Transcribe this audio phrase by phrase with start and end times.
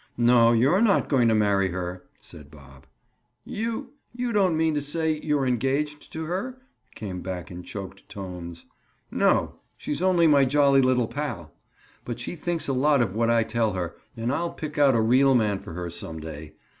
[0.17, 2.87] "No, you're not going to marry her," said Bob.
[3.45, 6.59] "You—you don't mean to say you're engaged to her?"
[6.95, 8.65] came back in choked tones.
[9.11, 9.59] "No.
[9.77, 11.51] She's only my jolly little pal.
[12.03, 15.01] But she thinks a lot of what I tell her and I'll pick out a
[15.01, 16.55] real man for her some day.